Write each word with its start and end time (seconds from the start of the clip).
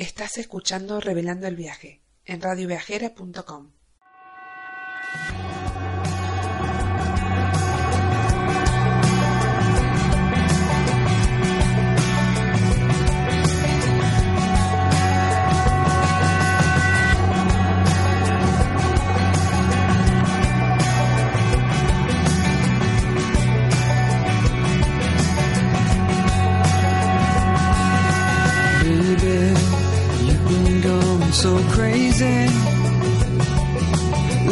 Estás 0.00 0.38
escuchando 0.38 0.98
Revelando 0.98 1.46
el 1.46 1.56
Viaje 1.56 2.00
en 2.24 2.40
radioviajera.com. 2.40 3.72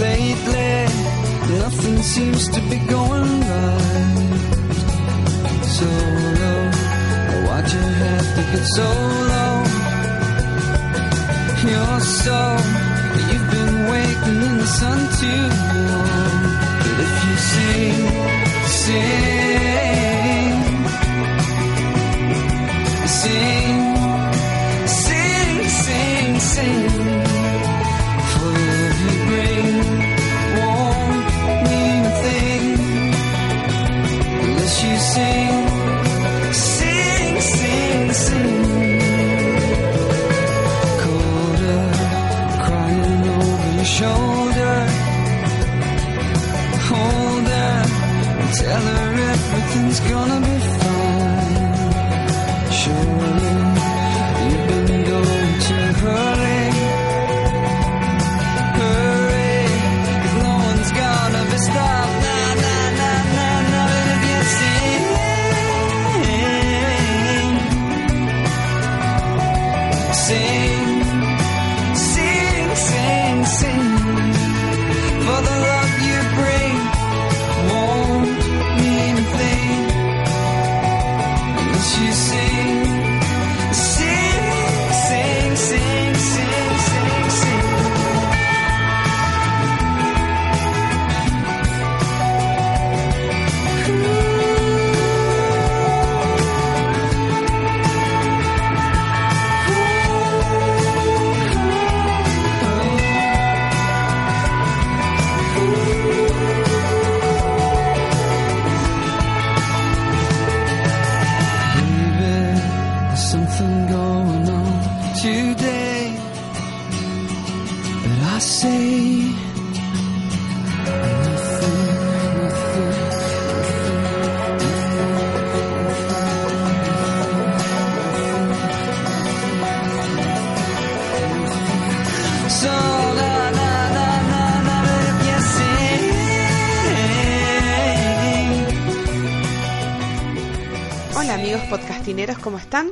Lately, 0.08 0.86
nothing 1.58 1.98
seems 2.02 2.48
to 2.48 2.60
be 2.70 2.78
going 2.88 3.40
right. 3.40 4.38
So 5.76 5.84
low, 5.84 6.62
why'd 7.44 7.68
you 7.70 7.84
have 8.04 8.28
to 8.36 8.42
get 8.52 8.64
so 8.78 8.88
low? 9.32 9.54
You're 11.68 12.00
so, 12.00 12.38
you've 13.30 13.50
been 13.50 13.74
waiting 13.92 14.38
in 14.48 14.54
the 14.56 14.70
sun 14.80 14.98
too 15.20 15.44
long. 15.90 16.40
But 16.80 16.96
if 17.04 17.14
you 17.26 17.36
sing, 17.52 17.98
sing, 18.82 19.17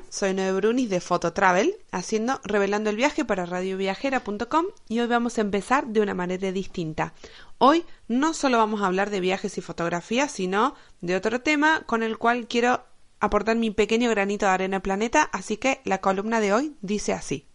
Soy 0.09 0.35
Noé 0.35 0.53
Brunis 0.53 0.91
de 0.91 1.01
Fototravel, 1.01 1.77
haciendo 1.93 2.41
Revelando 2.43 2.91
el 2.91 2.97
Viaje 2.97 3.25
para 3.25 3.47
radioviajera.com 3.47 4.65
y 4.89 4.99
hoy 4.99 5.07
vamos 5.07 5.39
a 5.39 5.43
empezar 5.43 5.87
de 5.87 6.01
una 6.01 6.13
manera 6.13 6.51
distinta. 6.51 7.15
Hoy 7.59 7.85
no 8.09 8.35
solo 8.35 8.59
vamos 8.59 8.83
a 8.83 8.87
hablar 8.87 9.11
de 9.11 9.21
viajes 9.21 9.59
y 9.59 9.61
fotografía, 9.61 10.27
sino 10.29 10.75
de 11.03 11.15
otro 11.15 11.41
tema 11.41 11.83
con 11.87 12.03
el 12.03 12.19
cual 12.19 12.49
quiero 12.49 12.85
aportar 13.21 13.57
mi 13.57 13.71
pequeño 13.71 14.11
granito 14.11 14.47
de 14.47 14.53
arena 14.53 14.81
planeta, 14.81 15.23
así 15.33 15.57
que 15.57 15.81
la 15.85 16.01
columna 16.01 16.41
de 16.41 16.53
hoy 16.53 16.77
dice 16.81 17.13
así. 17.13 17.47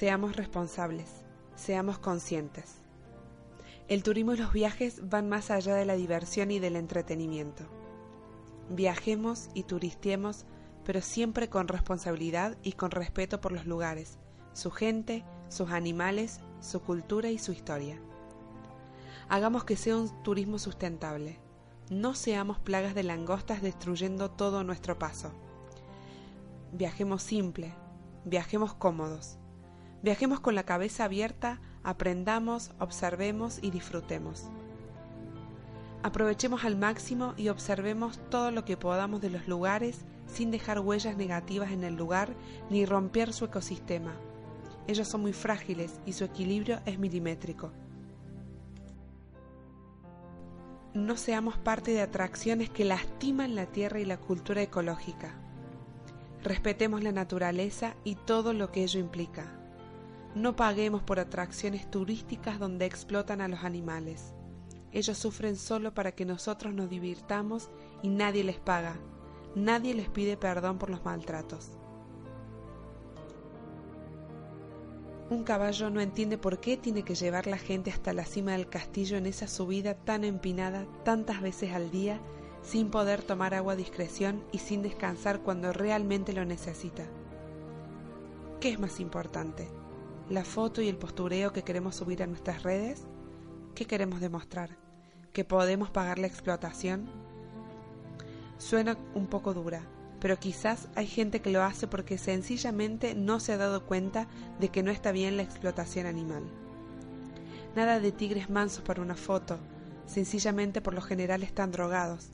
Seamos 0.00 0.34
responsables, 0.34 1.10
seamos 1.56 1.98
conscientes. 1.98 2.80
El 3.86 4.02
turismo 4.02 4.32
y 4.32 4.38
los 4.38 4.50
viajes 4.50 5.06
van 5.10 5.28
más 5.28 5.50
allá 5.50 5.74
de 5.74 5.84
la 5.84 5.92
diversión 5.92 6.50
y 6.50 6.58
del 6.58 6.76
entretenimiento. 6.76 7.64
Viajemos 8.70 9.50
y 9.52 9.64
turistiemos, 9.64 10.46
pero 10.86 11.02
siempre 11.02 11.50
con 11.50 11.68
responsabilidad 11.68 12.56
y 12.62 12.72
con 12.72 12.92
respeto 12.92 13.42
por 13.42 13.52
los 13.52 13.66
lugares, 13.66 14.18
su 14.54 14.70
gente, 14.70 15.22
sus 15.50 15.70
animales, 15.70 16.40
su 16.60 16.80
cultura 16.80 17.28
y 17.28 17.36
su 17.36 17.52
historia. 17.52 18.00
Hagamos 19.28 19.64
que 19.64 19.76
sea 19.76 19.98
un 19.98 20.22
turismo 20.22 20.58
sustentable. 20.58 21.40
No 21.90 22.14
seamos 22.14 22.58
plagas 22.58 22.94
de 22.94 23.02
langostas 23.02 23.60
destruyendo 23.60 24.30
todo 24.30 24.64
nuestro 24.64 24.98
paso. 24.98 25.30
Viajemos 26.72 27.22
simple, 27.22 27.74
viajemos 28.24 28.72
cómodos. 28.72 29.39
Viajemos 30.02 30.40
con 30.40 30.54
la 30.54 30.62
cabeza 30.62 31.04
abierta, 31.04 31.60
aprendamos, 31.82 32.70
observemos 32.78 33.58
y 33.62 33.70
disfrutemos. 33.70 34.48
Aprovechemos 36.02 36.64
al 36.64 36.76
máximo 36.76 37.34
y 37.36 37.50
observemos 37.50 38.18
todo 38.30 38.50
lo 38.50 38.64
que 38.64 38.78
podamos 38.78 39.20
de 39.20 39.28
los 39.28 39.46
lugares 39.46 39.98
sin 40.26 40.50
dejar 40.50 40.80
huellas 40.80 41.18
negativas 41.18 41.72
en 41.72 41.84
el 41.84 41.96
lugar 41.96 42.30
ni 42.70 42.86
romper 42.86 43.34
su 43.34 43.44
ecosistema. 43.44 44.14
Ellos 44.86 45.08
son 45.08 45.20
muy 45.20 45.34
frágiles 45.34 46.00
y 46.06 46.14
su 46.14 46.24
equilibrio 46.24 46.80
es 46.86 46.98
milimétrico. 46.98 47.70
No 50.94 51.18
seamos 51.18 51.58
parte 51.58 51.90
de 51.90 52.00
atracciones 52.00 52.70
que 52.70 52.86
lastiman 52.86 53.54
la 53.54 53.66
tierra 53.66 54.00
y 54.00 54.06
la 54.06 54.16
cultura 54.16 54.62
ecológica. 54.62 55.34
Respetemos 56.42 57.02
la 57.02 57.12
naturaleza 57.12 57.94
y 58.02 58.14
todo 58.14 58.54
lo 58.54 58.72
que 58.72 58.82
ello 58.82 58.98
implica. 58.98 59.59
No 60.34 60.54
paguemos 60.54 61.02
por 61.02 61.18
atracciones 61.18 61.90
turísticas 61.90 62.60
donde 62.60 62.86
explotan 62.86 63.40
a 63.40 63.48
los 63.48 63.64
animales. 63.64 64.32
Ellos 64.92 65.18
sufren 65.18 65.56
solo 65.56 65.92
para 65.92 66.12
que 66.12 66.24
nosotros 66.24 66.72
nos 66.72 66.88
divirtamos 66.88 67.68
y 68.02 68.08
nadie 68.08 68.44
les 68.44 68.58
paga. 68.58 68.96
Nadie 69.56 69.94
les 69.94 70.08
pide 70.08 70.36
perdón 70.36 70.78
por 70.78 70.90
los 70.90 71.04
maltratos. 71.04 71.72
Un 75.30 75.44
caballo 75.44 75.90
no 75.90 76.00
entiende 76.00 76.38
por 76.38 76.60
qué 76.60 76.76
tiene 76.76 77.04
que 77.04 77.14
llevar 77.14 77.46
la 77.46 77.58
gente 77.58 77.90
hasta 77.90 78.12
la 78.12 78.24
cima 78.24 78.52
del 78.52 78.68
castillo 78.68 79.16
en 79.16 79.26
esa 79.26 79.46
subida 79.46 79.94
tan 79.94 80.24
empinada 80.24 80.86
tantas 81.04 81.40
veces 81.40 81.72
al 81.72 81.90
día 81.90 82.20
sin 82.62 82.90
poder 82.90 83.22
tomar 83.22 83.54
agua 83.54 83.72
a 83.74 83.76
discreción 83.76 84.44
y 84.52 84.58
sin 84.58 84.82
descansar 84.82 85.40
cuando 85.40 85.72
realmente 85.72 86.32
lo 86.32 86.44
necesita. 86.44 87.04
¿Qué 88.60 88.70
es 88.70 88.78
más 88.78 89.00
importante? 89.00 89.79
¿La 90.30 90.44
foto 90.44 90.80
y 90.80 90.86
el 90.86 90.96
postureo 90.96 91.52
que 91.52 91.64
queremos 91.64 91.96
subir 91.96 92.22
a 92.22 92.26
nuestras 92.28 92.62
redes? 92.62 93.02
¿Qué 93.74 93.84
queremos 93.84 94.20
demostrar? 94.20 94.70
¿Que 95.32 95.44
podemos 95.44 95.90
pagar 95.90 96.20
la 96.20 96.28
explotación? 96.28 97.10
Suena 98.56 98.96
un 99.16 99.26
poco 99.26 99.54
dura, 99.54 99.82
pero 100.20 100.38
quizás 100.38 100.86
hay 100.94 101.08
gente 101.08 101.40
que 101.40 101.50
lo 101.50 101.64
hace 101.64 101.88
porque 101.88 102.16
sencillamente 102.16 103.16
no 103.16 103.40
se 103.40 103.54
ha 103.54 103.56
dado 103.56 103.84
cuenta 103.86 104.28
de 104.60 104.68
que 104.68 104.84
no 104.84 104.92
está 104.92 105.10
bien 105.10 105.36
la 105.36 105.42
explotación 105.42 106.06
animal. 106.06 106.44
Nada 107.74 107.98
de 107.98 108.12
tigres 108.12 108.48
mansos 108.50 108.84
para 108.84 109.02
una 109.02 109.16
foto, 109.16 109.58
sencillamente 110.06 110.80
por 110.80 110.94
lo 110.94 111.02
general 111.02 111.42
están 111.42 111.72
drogados. 111.72 112.28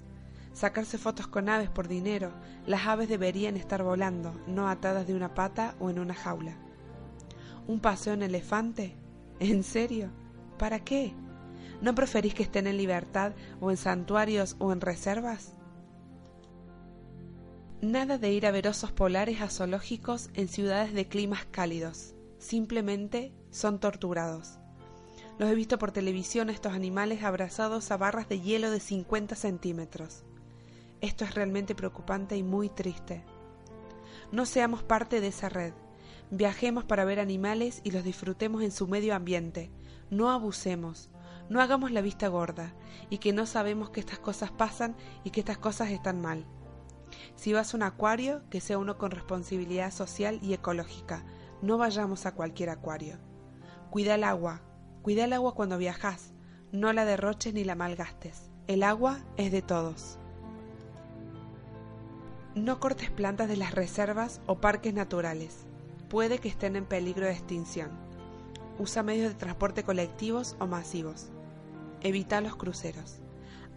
Sacarse 0.52 0.98
fotos 0.98 1.28
con 1.28 1.48
aves 1.48 1.70
por 1.70 1.88
dinero, 1.88 2.30
las 2.66 2.86
aves 2.88 3.08
deberían 3.08 3.56
estar 3.56 3.82
volando, 3.82 4.38
no 4.46 4.68
atadas 4.68 5.06
de 5.06 5.14
una 5.14 5.32
pata 5.32 5.74
o 5.80 5.88
en 5.88 5.98
una 5.98 6.12
jaula. 6.12 6.58
¿Un 7.66 7.80
paseo 7.80 8.14
en 8.14 8.22
elefante? 8.22 8.94
¿En 9.40 9.62
serio? 9.64 10.10
¿Para 10.58 10.84
qué? 10.84 11.12
¿No 11.80 11.94
preferís 11.94 12.34
que 12.34 12.44
estén 12.44 12.66
en 12.66 12.76
libertad 12.76 13.32
o 13.60 13.70
en 13.70 13.76
santuarios 13.76 14.56
o 14.58 14.72
en 14.72 14.80
reservas? 14.80 15.52
Nada 17.82 18.18
de 18.18 18.32
ir 18.32 18.46
a 18.46 18.50
ver 18.50 18.68
osos 18.68 18.92
polares 18.92 19.40
a 19.42 19.50
zoológicos 19.50 20.30
en 20.34 20.48
ciudades 20.48 20.94
de 20.94 21.08
climas 21.08 21.44
cálidos. 21.50 22.14
Simplemente 22.38 23.34
son 23.50 23.80
torturados. 23.80 24.58
Los 25.38 25.50
he 25.50 25.54
visto 25.54 25.78
por 25.78 25.92
televisión 25.92 26.48
estos 26.48 26.72
animales 26.72 27.22
abrazados 27.22 27.90
a 27.90 27.98
barras 27.98 28.28
de 28.28 28.40
hielo 28.40 28.70
de 28.70 28.80
50 28.80 29.36
centímetros. 29.36 30.24
Esto 31.02 31.24
es 31.24 31.34
realmente 31.34 31.74
preocupante 31.74 32.36
y 32.36 32.42
muy 32.42 32.70
triste. 32.70 33.22
No 34.32 34.46
seamos 34.46 34.82
parte 34.82 35.20
de 35.20 35.28
esa 35.28 35.50
red. 35.50 35.74
Viajemos 36.30 36.84
para 36.84 37.04
ver 37.04 37.20
animales 37.20 37.80
y 37.84 37.92
los 37.92 38.02
disfrutemos 38.02 38.62
en 38.62 38.72
su 38.72 38.88
medio 38.88 39.14
ambiente. 39.14 39.70
No 40.10 40.30
abusemos. 40.30 41.08
No 41.48 41.60
hagamos 41.60 41.92
la 41.92 42.00
vista 42.00 42.26
gorda 42.26 42.74
y 43.10 43.18
que 43.18 43.32
no 43.32 43.46
sabemos 43.46 43.90
que 43.90 44.00
estas 44.00 44.18
cosas 44.18 44.50
pasan 44.50 44.96
y 45.22 45.30
que 45.30 45.40
estas 45.40 45.58
cosas 45.58 45.90
están 45.90 46.20
mal. 46.20 46.44
Si 47.36 47.52
vas 47.52 47.72
a 47.72 47.76
un 47.76 47.84
acuario, 47.84 48.42
que 48.50 48.60
sea 48.60 48.78
uno 48.78 48.98
con 48.98 49.12
responsabilidad 49.12 49.92
social 49.92 50.40
y 50.42 50.52
ecológica. 50.52 51.24
No 51.62 51.78
vayamos 51.78 52.26
a 52.26 52.34
cualquier 52.34 52.70
acuario. 52.70 53.18
Cuida 53.90 54.16
el 54.16 54.24
agua. 54.24 54.62
Cuida 55.02 55.24
el 55.24 55.32
agua 55.32 55.54
cuando 55.54 55.78
viajas. 55.78 56.32
No 56.72 56.92
la 56.92 57.04
derroches 57.04 57.54
ni 57.54 57.62
la 57.62 57.76
malgastes. 57.76 58.50
El 58.66 58.82
agua 58.82 59.20
es 59.36 59.52
de 59.52 59.62
todos. 59.62 60.18
No 62.56 62.80
cortes 62.80 63.10
plantas 63.10 63.48
de 63.48 63.56
las 63.56 63.72
reservas 63.72 64.40
o 64.46 64.60
parques 64.60 64.92
naturales. 64.92 65.66
Puede 66.08 66.38
que 66.38 66.48
estén 66.48 66.76
en 66.76 66.84
peligro 66.84 67.26
de 67.26 67.32
extinción. 67.32 67.90
Usa 68.78 69.02
medios 69.02 69.28
de 69.28 69.38
transporte 69.38 69.82
colectivos 69.82 70.56
o 70.60 70.66
masivos. 70.66 71.30
Evita 72.02 72.40
los 72.40 72.56
cruceros. 72.56 73.20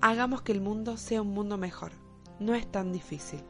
Hagamos 0.02 0.42
que 0.42 0.52
el 0.52 0.62
mundo 0.62 0.98
sea 0.98 1.22
un 1.22 1.30
mundo 1.30 1.58
mejor 1.58 1.92
no 2.40 2.56
es 2.56 2.70
tan 2.72 2.92
difícil. 2.92 3.42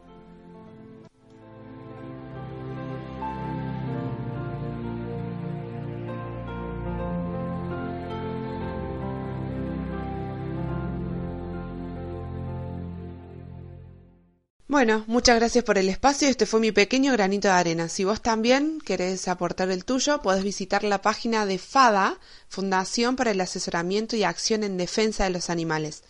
Bueno, 14.70 15.04
muchas 15.08 15.36
gracias 15.38 15.64
por 15.64 15.80
el 15.80 15.90
espacio. 15.90 16.28
Este 16.28 16.46
fue 16.46 16.60
mi 16.60 16.72
pequeño 16.72 17.12
granito 17.14 17.48
de 17.48 17.56
arena. 17.56 17.90
Si 17.90 18.04
vos 18.04 18.22
también 18.22 18.80
querés 18.86 19.28
aportar 19.28 19.72
el 19.72 19.84
tuyo, 19.84 20.22
podés 20.22 20.44
visitar 20.44 20.84
la 20.84 21.02
página 21.02 21.48
de 21.48 21.58
FADA, 21.58 22.20
Fundación 22.50 23.16
para 23.16 23.32
el 23.32 23.42
Asesoramiento 23.42 24.16
y 24.16 24.26
Acción 24.26 24.64
en 24.64 24.78
Defensa 24.78 25.24
de 25.24 25.32
los 25.32 25.50
Animales. 25.50 26.04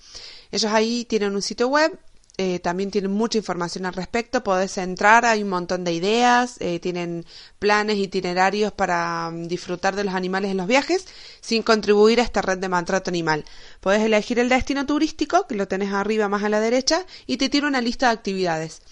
Ellos 0.51 0.73
ahí 0.73 1.05
tienen 1.05 1.35
un 1.35 1.41
sitio 1.41 1.69
web 1.69 1.97
eh, 2.41 2.59
también 2.59 2.89
tienen 2.89 3.11
mucha 3.11 3.37
información 3.37 3.85
al 3.85 3.93
respecto, 3.93 4.45
podés 4.45 4.77
entrar, 4.77 5.25
hay 5.25 5.43
un 5.43 5.49
montón 5.49 5.83
de 5.83 5.91
ideas, 5.91 6.55
eh, 6.61 6.79
tienen 6.79 7.25
planes, 7.59 7.97
itinerarios 7.97 8.71
para 8.71 9.29
mm, 9.29 9.49
disfrutar 9.49 9.93
de 9.97 10.05
los 10.05 10.13
animales 10.13 10.49
en 10.49 10.55
los 10.55 10.65
viajes 10.65 11.05
sin 11.41 11.63
contribuir 11.63 12.21
a 12.21 12.23
esta 12.23 12.41
red 12.41 12.57
de 12.57 12.69
maltrato 12.69 13.09
animal. 13.09 13.43
Podés 13.81 14.03
elegir 14.03 14.39
el 14.39 14.47
destino 14.47 14.85
turístico, 14.85 15.47
que 15.47 15.55
lo 15.55 15.67
tenés 15.67 15.91
arriba 15.91 16.29
más 16.29 16.41
a 16.43 16.47
la 16.47 16.61
derecha, 16.61 17.05
y 17.27 17.35
te 17.35 17.49
tiene 17.49 17.67
una 17.67 17.81
lista 17.81 18.07
de 18.07 18.13
actividades. 18.13 18.83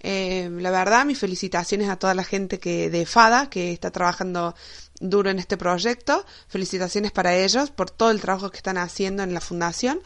Eh, 0.00 0.48
la 0.50 0.70
verdad, 0.70 1.04
mis 1.04 1.18
felicitaciones 1.18 1.90
a 1.90 1.96
toda 1.96 2.14
la 2.14 2.24
gente 2.24 2.58
que 2.58 2.88
de 2.88 3.04
FADA, 3.04 3.50
que 3.50 3.70
está 3.70 3.90
trabajando 3.90 4.54
duro 5.00 5.30
en 5.30 5.38
este 5.38 5.56
proyecto. 5.56 6.24
Felicitaciones 6.48 7.12
para 7.12 7.34
ellos 7.36 7.70
por 7.70 7.90
todo 7.90 8.10
el 8.10 8.20
trabajo 8.20 8.50
que 8.50 8.56
están 8.56 8.78
haciendo 8.78 9.22
en 9.22 9.34
la 9.34 9.40
fundación. 9.40 10.00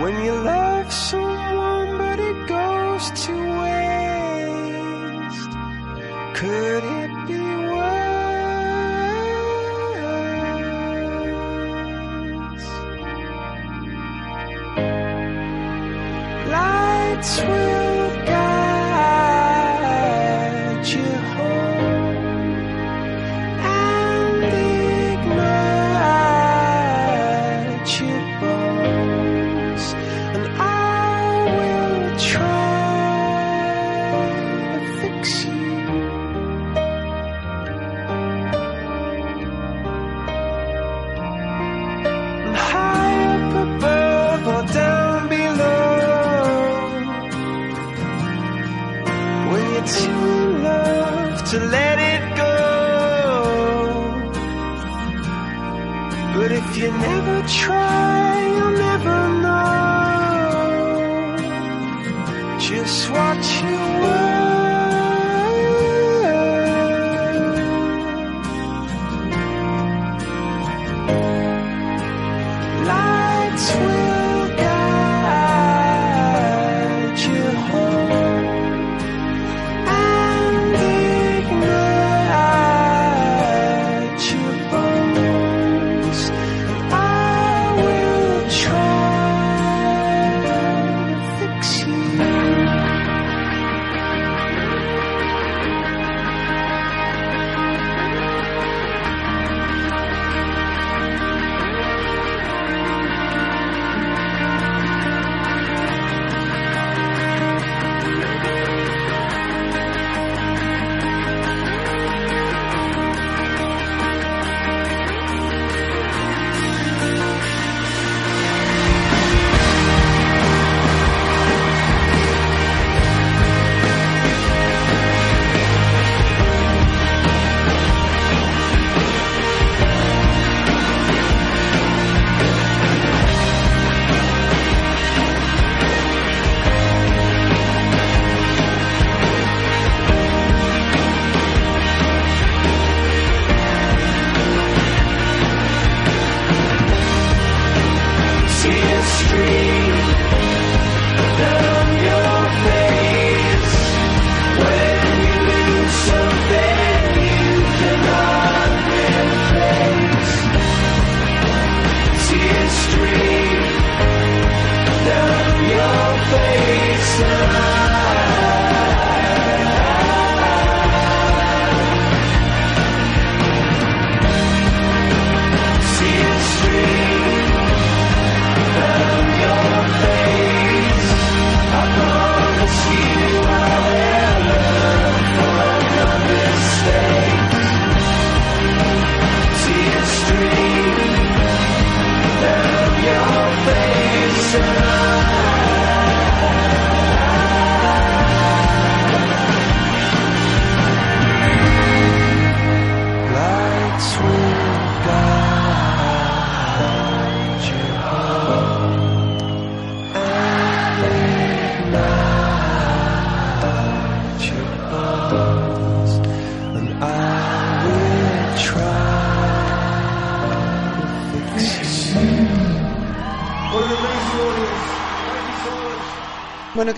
when 0.00 0.14
you 0.24 0.32
love 0.32 0.92
someone 0.92 1.98
but 1.98 2.18
it 2.20 2.46
goes 2.46 3.10
to 3.24 3.32
waste. 3.62 5.50
Could 6.34 6.84
it 7.00 7.10
be 7.26 7.40
worse? 7.72 8.28
Lights 16.54 17.40
will 17.42 17.97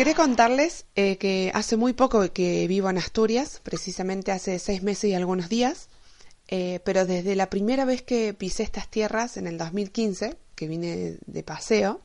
quería 0.00 0.14
contarles 0.14 0.86
eh, 0.94 1.18
que 1.18 1.52
hace 1.52 1.76
muy 1.76 1.92
poco 1.92 2.32
que 2.32 2.66
vivo 2.66 2.88
en 2.88 2.96
Asturias, 2.96 3.60
precisamente 3.62 4.32
hace 4.32 4.58
seis 4.58 4.82
meses 4.82 5.10
y 5.10 5.14
algunos 5.14 5.50
días, 5.50 5.90
eh, 6.48 6.80
pero 6.86 7.04
desde 7.04 7.36
la 7.36 7.50
primera 7.50 7.84
vez 7.84 8.00
que 8.00 8.32
pisé 8.32 8.62
estas 8.62 8.88
tierras 8.88 9.36
en 9.36 9.46
el 9.46 9.58
2015, 9.58 10.38
que 10.54 10.68
vine 10.68 11.18
de 11.26 11.42
paseo, 11.42 12.00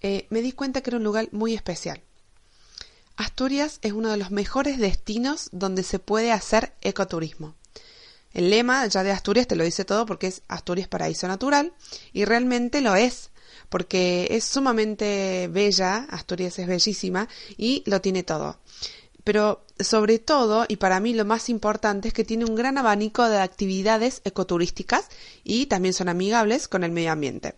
eh, 0.00 0.26
me 0.30 0.42
di 0.42 0.50
cuenta 0.50 0.80
que 0.80 0.90
era 0.90 0.96
un 0.96 1.04
lugar 1.04 1.28
muy 1.30 1.54
especial. 1.54 2.02
Asturias 3.14 3.78
es 3.82 3.92
uno 3.92 4.10
de 4.10 4.16
los 4.16 4.32
mejores 4.32 4.78
destinos 4.78 5.48
donde 5.52 5.84
se 5.84 6.00
puede 6.00 6.32
hacer 6.32 6.72
ecoturismo. 6.80 7.54
El 8.32 8.50
lema 8.50 8.84
ya 8.88 9.04
de 9.04 9.12
Asturias 9.12 9.46
te 9.46 9.54
lo 9.54 9.62
dice 9.62 9.84
todo 9.84 10.06
porque 10.06 10.26
es 10.26 10.42
Asturias 10.48 10.88
Paraíso 10.88 11.28
Natural 11.28 11.72
y 12.12 12.24
realmente 12.24 12.80
lo 12.80 12.96
es 12.96 13.30
porque 13.72 14.28
es 14.30 14.44
sumamente 14.44 15.48
bella, 15.50 16.06
Asturias 16.10 16.58
es 16.58 16.66
bellísima 16.66 17.26
y 17.56 17.82
lo 17.86 18.02
tiene 18.02 18.22
todo. 18.22 18.58
Pero 19.24 19.64
sobre 19.80 20.18
todo, 20.18 20.66
y 20.68 20.76
para 20.76 21.00
mí 21.00 21.14
lo 21.14 21.24
más 21.24 21.48
importante, 21.48 22.08
es 22.08 22.14
que 22.14 22.22
tiene 22.22 22.44
un 22.44 22.54
gran 22.54 22.76
abanico 22.76 23.26
de 23.26 23.38
actividades 23.38 24.20
ecoturísticas 24.24 25.08
y 25.42 25.66
también 25.66 25.94
son 25.94 26.10
amigables 26.10 26.68
con 26.68 26.84
el 26.84 26.92
medio 26.92 27.12
ambiente. 27.12 27.54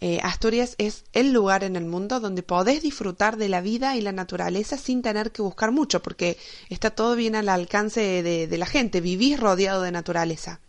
Eh, 0.00 0.18
Asturias 0.24 0.74
es 0.78 1.04
el 1.12 1.32
lugar 1.32 1.62
en 1.62 1.76
el 1.76 1.84
mundo 1.84 2.18
donde 2.18 2.42
podés 2.42 2.82
disfrutar 2.82 3.36
de 3.36 3.48
la 3.48 3.60
vida 3.60 3.96
y 3.96 4.00
la 4.00 4.10
naturaleza 4.10 4.76
sin 4.76 5.02
tener 5.02 5.30
que 5.30 5.42
buscar 5.42 5.70
mucho, 5.70 6.02
porque 6.02 6.36
está 6.68 6.90
todo 6.90 7.14
bien 7.14 7.36
al 7.36 7.48
alcance 7.48 8.24
de, 8.24 8.48
de 8.48 8.58
la 8.58 8.66
gente, 8.66 9.00
vivís 9.00 9.38
rodeado 9.38 9.82
de 9.82 9.92
naturaleza. 9.92 10.60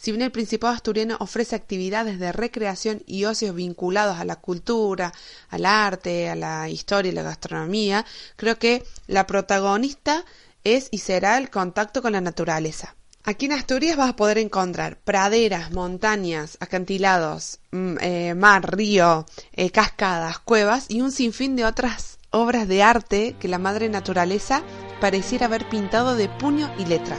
Si 0.00 0.12
bien 0.12 0.22
el 0.22 0.32
Principado 0.32 0.72
asturiano 0.72 1.18
ofrece 1.20 1.54
actividades 1.54 2.18
de 2.18 2.32
recreación 2.32 3.02
y 3.04 3.26
ocios 3.26 3.54
vinculados 3.54 4.18
a 4.18 4.24
la 4.24 4.36
cultura, 4.36 5.12
al 5.50 5.66
arte, 5.66 6.30
a 6.30 6.34
la 6.34 6.70
historia 6.70 7.12
y 7.12 7.14
la 7.14 7.22
gastronomía, 7.22 8.06
creo 8.36 8.58
que 8.58 8.82
la 9.08 9.26
protagonista 9.26 10.24
es 10.64 10.88
y 10.90 10.98
será 10.98 11.36
el 11.36 11.50
contacto 11.50 12.00
con 12.00 12.12
la 12.12 12.22
naturaleza. 12.22 12.96
Aquí 13.24 13.44
en 13.44 13.52
Asturias 13.52 13.98
vas 13.98 14.08
a 14.08 14.16
poder 14.16 14.38
encontrar 14.38 14.96
praderas, 15.00 15.70
montañas, 15.70 16.56
acantilados, 16.60 17.58
mm, 17.70 17.96
eh, 18.00 18.34
mar, 18.34 18.74
río, 18.74 19.26
eh, 19.52 19.70
cascadas, 19.70 20.38
cuevas 20.38 20.86
y 20.88 21.02
un 21.02 21.12
sinfín 21.12 21.56
de 21.56 21.66
otras 21.66 22.18
obras 22.30 22.66
de 22.68 22.82
arte 22.82 23.36
que 23.38 23.48
la 23.48 23.58
madre 23.58 23.90
naturaleza 23.90 24.62
pareciera 24.98 25.44
haber 25.44 25.68
pintado 25.68 26.16
de 26.16 26.30
puño 26.30 26.72
y 26.78 26.86
letra. 26.86 27.18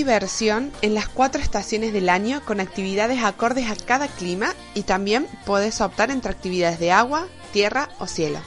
diversión 0.00 0.72
en 0.80 0.94
las 0.94 1.08
cuatro 1.08 1.42
estaciones 1.42 1.92
del 1.92 2.08
año 2.08 2.42
con 2.46 2.58
actividades 2.58 3.22
acordes 3.22 3.70
a 3.70 3.76
cada 3.76 4.08
clima 4.08 4.54
y 4.72 4.84
también 4.84 5.28
puedes 5.44 5.82
optar 5.82 6.10
entre 6.10 6.30
actividades 6.30 6.78
de 6.78 6.90
agua, 6.90 7.26
tierra 7.52 7.90
o 7.98 8.06
cielo. 8.06 8.38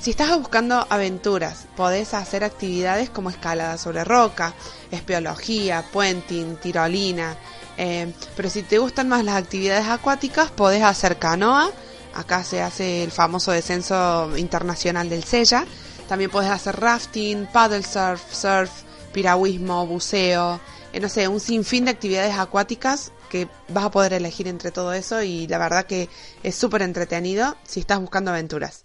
Si 0.00 0.10
estás 0.10 0.36
buscando 0.36 0.84
aventuras, 0.90 1.66
podés 1.76 2.14
hacer 2.14 2.42
actividades 2.42 3.10
como 3.10 3.30
escalada 3.30 3.78
sobre 3.78 4.02
roca, 4.02 4.54
espeología, 4.90 5.84
puenting, 5.92 6.56
tirolina. 6.56 7.36
eh, 7.78 8.12
pero 8.36 8.50
si 8.50 8.64
te 8.64 8.78
gustan 8.78 9.08
más 9.08 9.24
las 9.24 9.36
actividades 9.36 9.86
acuáticas, 9.86 10.50
podés 10.50 10.82
hacer 10.82 11.16
canoa. 11.16 11.70
Acá 12.12 12.42
se 12.42 12.60
hace 12.60 13.04
el 13.04 13.12
famoso 13.12 13.52
descenso 13.52 14.36
internacional 14.36 15.08
del 15.08 15.22
Sella. 15.22 15.64
También 16.08 16.28
podés 16.28 16.50
hacer 16.50 16.74
rafting, 16.80 17.46
paddle 17.46 17.84
surf, 17.84 18.20
surf, 18.34 18.70
piragüismo, 19.12 19.86
buceo. 19.86 20.60
Eh, 20.92 21.00
no 21.00 21.08
sé, 21.08 21.28
un 21.28 21.40
sinfín 21.40 21.84
de 21.84 21.90
actividades 21.90 22.34
acuáticas 22.36 23.12
que 23.30 23.48
vas 23.68 23.84
a 23.84 23.90
poder 23.90 24.12
elegir 24.12 24.46
entre 24.48 24.70
todo 24.70 24.92
eso 24.92 25.22
y 25.22 25.46
la 25.46 25.58
verdad 25.58 25.86
que 25.86 26.08
es 26.42 26.54
súper 26.54 26.82
entretenido 26.82 27.56
si 27.64 27.80
estás 27.80 28.00
buscando 28.00 28.30
aventuras. 28.30 28.84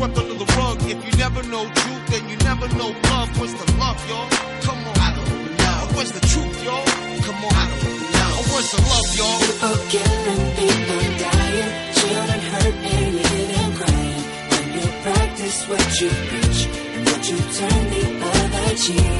swept 0.00 0.16
under 0.16 0.34
the 0.42 0.48
rug. 0.56 0.78
If 0.88 0.98
you 1.06 1.12
never 1.18 1.42
know 1.52 1.64
truth, 1.80 2.04
then 2.12 2.22
you 2.30 2.36
never 2.48 2.66
know 2.78 2.90
love. 3.12 3.28
Where's 3.38 3.52
the 3.52 3.68
love, 3.82 4.00
y'all? 4.08 4.28
Come 4.66 4.80
on, 4.88 4.96
I 5.06 5.10
don't 5.16 5.32
know. 5.60 5.78
Where's 5.94 6.12
the 6.18 6.24
truth, 6.32 6.56
y'all? 6.64 6.86
Come 7.26 7.40
on, 7.46 7.54
I 7.62 7.66
don't 7.68 8.00
know. 8.16 8.32
Where's 8.50 8.70
the 8.74 8.80
love, 8.92 9.08
y'all? 9.18 9.40
People 9.44 9.78
killing, 9.92 10.44
people 10.60 11.04
dying, 11.24 11.70
children 11.98 12.40
hurt 12.50 12.76
and 12.96 13.14
you 13.20 13.64
crying. 13.78 14.24
When 14.50 14.66
you 14.76 14.86
practice 15.04 15.58
what 15.68 15.86
you 16.00 16.10
preach, 16.30 16.60
and 16.94 17.02
would 17.06 17.24
you 17.30 17.38
turn 17.58 17.82
the 17.92 18.04
other 18.32 18.68
cheek? 18.82 19.19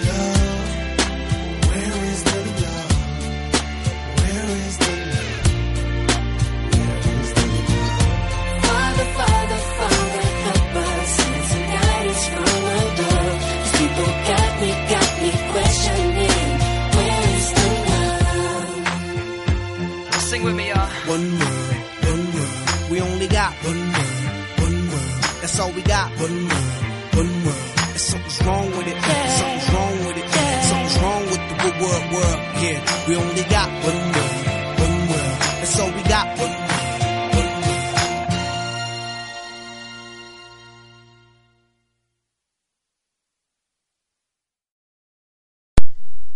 One 21.11 21.40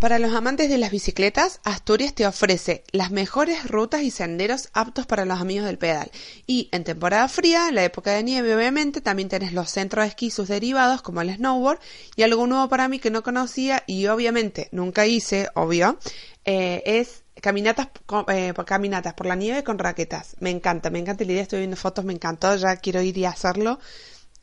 Para 0.06 0.20
los 0.20 0.36
amantes 0.36 0.70
de 0.70 0.78
las 0.78 0.91
bicicletas, 0.91 1.62
Asturias 1.63 2.13
te 2.13 2.28
ofrece 2.28 2.84
las 2.91 3.10
mejores 3.10 3.68
rutas 3.68 4.04
y 4.04 4.12
senderos 4.12 4.70
aptos 4.72 5.08
para 5.08 5.26
los 5.26 5.41
amigos 5.41 5.65
del 5.65 5.80
pedal. 5.80 6.12
Y 6.46 6.70
en 6.72 6.84
temporada 6.84 7.28
fría, 7.28 7.70
en 7.70 7.74
la 7.74 7.86
época 7.86 8.12
de 8.12 8.22
nieve, 8.22 8.56
obviamente, 8.56 9.02
también 9.02 9.30
tenés 9.30 9.52
los 9.52 9.72
centros 9.72 10.06
de 10.06 10.10
esquí 10.10 10.30
sus 10.30 10.48
derivados, 10.48 11.02
como 11.02 11.22
el 11.22 11.36
snowboard, 11.36 11.80
y 12.15 12.22
algo 12.22 12.46
nuevo 12.46 12.70
para 12.70 12.88
mí 12.88 13.00
que 13.00 13.10
no 13.10 13.24
conocía 13.24 13.82
y 13.88 14.06
obviamente 14.06 14.70
nunca 14.72 15.08
hice, 15.08 15.50
obvio, 15.56 15.98
eh, 16.46 16.84
es 16.86 17.24
caminatas, 17.41 17.88
eh, 18.28 18.54
por- 18.54 18.65
caminatas 18.65 19.15
por 19.15 19.26
la 19.26 19.34
nieve 19.34 19.63
con 19.63 19.80
raquetas. 19.80 20.36
Me 20.39 20.52
encanta, 20.52 20.91
me 20.91 21.00
encanta 21.00 21.26
la 21.26 21.32
idea, 21.32 21.41
estoy 21.41 21.62
viendo 21.62 21.78
fotos, 21.78 22.06
me 22.06 22.13
encantó, 22.13 22.56
ya 22.58 22.76
quiero 22.76 23.02
ir 23.02 23.18
y 23.18 23.26
hacerlo. 23.26 23.80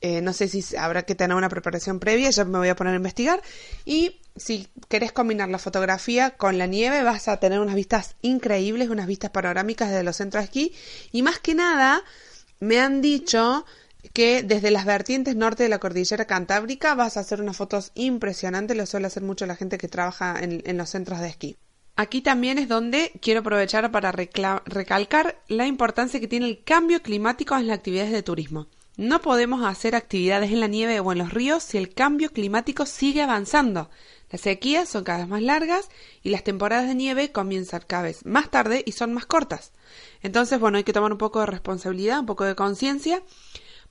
Eh, 0.00 0.22
no 0.22 0.32
sé 0.32 0.48
si 0.48 0.76
habrá 0.76 1.04
que 1.04 1.14
tener 1.14 1.36
una 1.36 1.48
preparación 1.48 2.00
previa, 2.00 2.30
ya 2.30 2.44
me 2.44 2.58
voy 2.58 2.68
a 2.68 2.74
poner 2.74 2.94
a 2.94 2.96
investigar. 2.96 3.40
Y 3.84 4.21
si 4.36 4.68
querés 4.88 5.12
combinar 5.12 5.48
la 5.48 5.58
fotografía 5.58 6.30
con 6.30 6.58
la 6.58 6.66
nieve, 6.66 7.02
vas 7.02 7.28
a 7.28 7.38
tener 7.38 7.60
unas 7.60 7.74
vistas 7.74 8.16
increíbles, 8.22 8.88
unas 8.88 9.06
vistas 9.06 9.30
panorámicas 9.30 9.90
desde 9.90 10.04
los 10.04 10.16
centros 10.16 10.42
de 10.42 10.44
esquí. 10.44 10.74
Y 11.12 11.22
más 11.22 11.38
que 11.38 11.54
nada, 11.54 12.02
me 12.60 12.80
han 12.80 13.02
dicho 13.02 13.64
que 14.12 14.42
desde 14.42 14.70
las 14.70 14.84
vertientes 14.84 15.36
norte 15.36 15.62
de 15.62 15.68
la 15.68 15.78
cordillera 15.78 16.24
cantábrica 16.24 16.94
vas 16.94 17.16
a 17.16 17.20
hacer 17.20 17.40
unas 17.40 17.56
fotos 17.56 17.92
impresionantes, 17.94 18.76
lo 18.76 18.86
suele 18.86 19.06
hacer 19.06 19.22
mucho 19.22 19.46
la 19.46 19.56
gente 19.56 19.78
que 19.78 19.88
trabaja 19.88 20.36
en, 20.40 20.62
en 20.66 20.76
los 20.76 20.90
centros 20.90 21.20
de 21.20 21.28
esquí. 21.28 21.56
Aquí 21.94 22.22
también 22.22 22.58
es 22.58 22.68
donde 22.68 23.12
quiero 23.20 23.40
aprovechar 23.40 23.90
para 23.90 24.12
recalcar 24.12 25.42
la 25.48 25.66
importancia 25.66 26.20
que 26.20 26.28
tiene 26.28 26.46
el 26.46 26.64
cambio 26.64 27.02
climático 27.02 27.54
en 27.54 27.66
las 27.66 27.78
actividades 27.78 28.12
de 28.12 28.22
turismo. 28.22 28.66
No 28.96 29.20
podemos 29.20 29.64
hacer 29.64 29.94
actividades 29.94 30.50
en 30.52 30.60
la 30.60 30.66
nieve 30.66 31.00
o 31.00 31.12
en 31.12 31.18
los 31.18 31.32
ríos 31.32 31.62
si 31.62 31.78
el 31.78 31.94
cambio 31.94 32.30
climático 32.30 32.86
sigue 32.86 33.22
avanzando. 33.22 33.90
Las 34.32 34.40
sequías 34.40 34.88
son 34.88 35.04
cada 35.04 35.18
vez 35.18 35.28
más 35.28 35.42
largas 35.42 35.90
y 36.22 36.30
las 36.30 36.42
temporadas 36.42 36.88
de 36.88 36.94
nieve 36.94 37.30
comienzan 37.30 37.82
cada 37.86 38.04
vez 38.04 38.24
más 38.24 38.50
tarde 38.50 38.82
y 38.86 38.92
son 38.92 39.12
más 39.12 39.26
cortas. 39.26 39.72
Entonces, 40.22 40.58
bueno, 40.58 40.78
hay 40.78 40.84
que 40.84 40.94
tomar 40.94 41.12
un 41.12 41.18
poco 41.18 41.40
de 41.40 41.46
responsabilidad, 41.46 42.18
un 42.20 42.26
poco 42.26 42.44
de 42.44 42.54
conciencia 42.54 43.22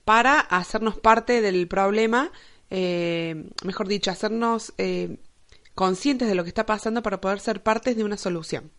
para 0.04 0.40
hacernos 0.40 0.98
parte 0.98 1.40
del 1.40 1.68
problema, 1.68 2.32
eh, 2.70 3.48
mejor 3.64 3.86
dicho, 3.86 4.10
hacernos 4.10 4.74
eh, 4.78 5.18
conscientes 5.76 6.28
de 6.28 6.34
lo 6.34 6.42
que 6.42 6.48
está 6.48 6.66
pasando 6.66 7.02
para 7.02 7.20
poder 7.20 7.38
ser 7.38 7.62
partes 7.62 7.96
de 7.96 8.02
una 8.02 8.16
solución. 8.16 8.70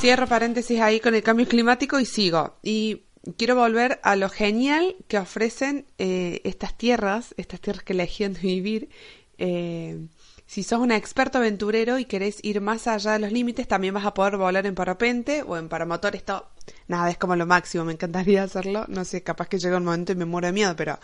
Cierro 0.00 0.26
paréntesis 0.26 0.80
ahí 0.80 0.98
con 0.98 1.14
el 1.14 1.22
cambio 1.22 1.46
climático 1.46 2.00
y 2.00 2.06
sigo. 2.06 2.56
Y 2.62 3.02
quiero 3.36 3.54
volver 3.54 4.00
a 4.02 4.16
lo 4.16 4.28
genial 4.28 4.96
que 5.08 5.18
ofrecen 5.18 5.86
eh, 5.98 6.40
estas 6.44 6.76
tierras, 6.76 7.34
estas 7.36 7.60
tierras 7.60 7.84
que 7.84 7.92
elegían 7.92 8.32
de 8.34 8.40
vivir, 8.40 8.88
eh, 9.38 10.06
Si 10.46 10.62
sos 10.64 10.80
un 10.80 10.92
experto 10.92 11.38
aventurero 11.38 11.98
y 11.98 12.04
querés 12.04 12.38
ir 12.42 12.60
más 12.60 12.86
allá 12.86 13.12
de 13.12 13.20
los 13.20 13.32
límites, 13.32 13.66
también 13.66 13.94
vas 13.94 14.04
a 14.04 14.12
poder 14.12 14.36
volar 14.36 14.66
en 14.66 14.74
parapente 14.74 15.42
o 15.42 15.56
en 15.56 15.68
paramotor. 15.68 16.14
Esto, 16.14 16.48
nada, 16.88 17.08
es 17.10 17.16
como 17.16 17.36
lo 17.36 17.46
máximo, 17.46 17.84
me 17.84 17.92
encantaría 17.92 18.42
hacerlo. 18.44 18.84
No 18.88 19.04
sé, 19.04 19.22
capaz 19.22 19.48
que 19.48 19.58
llega 19.58 19.78
un 19.78 19.84
momento 19.84 20.12
y 20.12 20.16
me 20.16 20.26
muero 20.26 20.48
de 20.48 20.52
miedo, 20.52 20.76
pero 20.76 20.98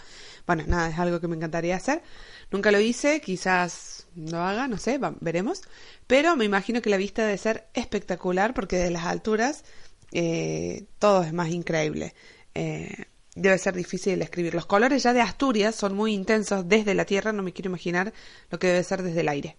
bueno, 0.46 0.64
nada, 0.66 0.90
es 0.90 0.98
algo 0.98 1.20
que 1.20 1.28
me 1.28 1.36
encantaría 1.36 1.76
hacer. 1.76 2.02
Nunca 2.50 2.70
lo 2.70 2.80
hice, 2.80 3.20
quizás 3.20 3.97
lo 4.16 4.42
haga, 4.42 4.68
no 4.68 4.78
sé, 4.78 4.98
veremos. 5.20 5.62
Pero 6.06 6.36
me 6.36 6.44
imagino 6.44 6.82
que 6.82 6.90
la 6.90 6.96
vista 6.96 7.24
debe 7.24 7.38
ser 7.38 7.68
espectacular 7.74 8.54
porque 8.54 8.76
de 8.76 8.90
las 8.90 9.04
alturas 9.04 9.64
eh, 10.12 10.86
todo 10.98 11.22
es 11.22 11.32
más 11.32 11.50
increíble. 11.50 12.14
Eh, 12.54 13.06
debe 13.34 13.58
ser 13.58 13.74
difícil 13.74 14.20
escribir. 14.22 14.54
Los 14.54 14.66
colores 14.66 15.02
ya 15.02 15.12
de 15.12 15.20
Asturias 15.20 15.74
son 15.74 15.94
muy 15.94 16.12
intensos 16.12 16.68
desde 16.68 16.94
la 16.94 17.04
tierra, 17.04 17.32
no 17.32 17.42
me 17.42 17.52
quiero 17.52 17.70
imaginar 17.70 18.12
lo 18.50 18.58
que 18.58 18.68
debe 18.68 18.84
ser 18.84 19.02
desde 19.02 19.20
el 19.20 19.28
aire. 19.28 19.56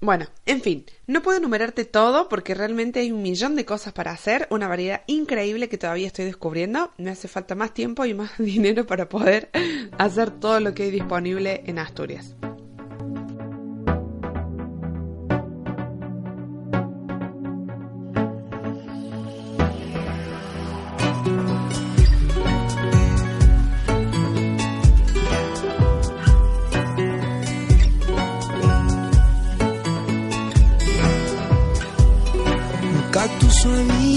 Bueno, 0.00 0.26
en 0.46 0.62
fin, 0.62 0.86
no 1.08 1.22
puedo 1.22 1.38
enumerarte 1.38 1.84
todo 1.84 2.28
porque 2.28 2.54
realmente 2.54 3.00
hay 3.00 3.10
un 3.10 3.20
millón 3.20 3.56
de 3.56 3.64
cosas 3.64 3.92
para 3.92 4.12
hacer, 4.12 4.46
una 4.50 4.68
variedad 4.68 5.02
increíble 5.08 5.68
que 5.68 5.76
todavía 5.76 6.06
estoy 6.06 6.24
descubriendo. 6.24 6.92
Me 6.98 7.10
hace 7.10 7.26
falta 7.26 7.56
más 7.56 7.74
tiempo 7.74 8.04
y 8.04 8.14
más 8.14 8.30
dinero 8.38 8.86
para 8.86 9.08
poder 9.08 9.50
hacer 9.98 10.30
todo 10.30 10.60
lo 10.60 10.72
que 10.72 10.84
hay 10.84 10.90
disponible 10.92 11.64
en 11.66 11.80
Asturias. 11.80 12.36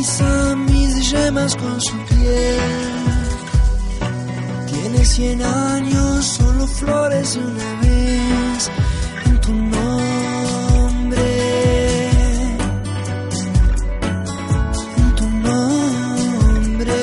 Mis 0.02 1.12
yemas 1.12 1.56
con 1.56 1.80
su 1.80 1.96
piel. 2.06 2.60
Tiene 4.68 5.06
cien 5.06 5.42
años, 5.42 6.26
solo 6.26 6.66
flores 6.66 7.36
una 7.36 7.82
vez 7.82 8.72
en 9.26 9.42
tu 9.42 9.54
nombre. 9.54 11.30
En 14.98 15.16
tu 15.16 15.30
nombre. 15.30 16.94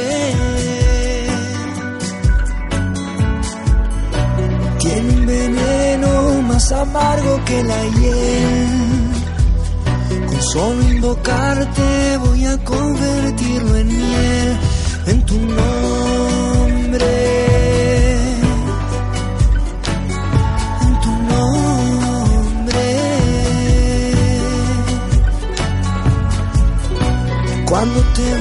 Tiene 4.80 5.12
un 5.12 5.26
veneno 5.26 6.42
más 6.42 6.72
amargo 6.72 7.44
que 7.44 7.62
la 7.62 7.84
hiel 7.84 8.77
Solo 10.52 10.80
invocarte 10.82 12.16
voy 12.24 12.46
a 12.46 12.56
convertirlo 12.64 13.76
en 13.76 13.88
miel 13.88 14.58
en 15.06 15.26
tu 15.26 15.38
nombre. 15.38 17.06
En 20.86 21.00
tu 21.02 21.10
nombre. 21.32 22.86
Cuando 27.66 28.00
te 28.14 28.37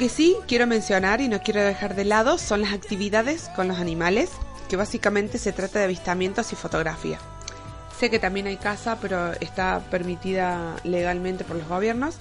que 0.00 0.08
sí 0.08 0.34
quiero 0.48 0.66
mencionar 0.66 1.20
y 1.20 1.28
no 1.28 1.42
quiero 1.42 1.60
dejar 1.60 1.94
de 1.94 2.06
lado 2.06 2.38
son 2.38 2.62
las 2.62 2.72
actividades 2.72 3.50
con 3.54 3.68
los 3.68 3.80
animales, 3.80 4.30
que 4.70 4.76
básicamente 4.76 5.36
se 5.36 5.52
trata 5.52 5.78
de 5.78 5.84
avistamientos 5.84 6.54
y 6.54 6.56
fotografía. 6.56 7.18
Sé 7.98 8.08
que 8.08 8.18
también 8.18 8.46
hay 8.46 8.56
caza, 8.56 8.96
pero 8.98 9.34
está 9.40 9.84
permitida 9.90 10.76
legalmente 10.84 11.44
por 11.44 11.56
los 11.56 11.68
gobiernos. 11.68 12.14